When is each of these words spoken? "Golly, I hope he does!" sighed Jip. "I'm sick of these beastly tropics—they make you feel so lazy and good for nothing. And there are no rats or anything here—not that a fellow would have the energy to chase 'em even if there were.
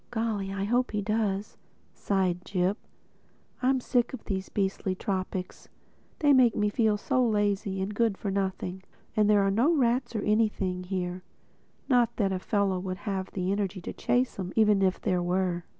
"Golly, 0.09 0.51
I 0.51 0.63
hope 0.63 0.89
he 0.89 1.01
does!" 1.03 1.57
sighed 1.93 2.43
Jip. 2.43 2.79
"I'm 3.61 3.79
sick 3.79 4.13
of 4.15 4.25
these 4.25 4.49
beastly 4.49 4.95
tropics—they 4.95 6.33
make 6.33 6.55
you 6.55 6.71
feel 6.71 6.97
so 6.97 7.23
lazy 7.23 7.83
and 7.83 7.93
good 7.93 8.17
for 8.17 8.31
nothing. 8.31 8.81
And 9.15 9.29
there 9.29 9.43
are 9.43 9.51
no 9.51 9.71
rats 9.75 10.15
or 10.15 10.23
anything 10.23 10.85
here—not 10.85 12.15
that 12.15 12.31
a 12.33 12.39
fellow 12.39 12.79
would 12.79 12.97
have 12.97 13.29
the 13.33 13.51
energy 13.51 13.79
to 13.81 13.93
chase 13.93 14.39
'em 14.39 14.51
even 14.55 14.81
if 14.81 14.99
there 14.99 15.21
were. 15.21 15.65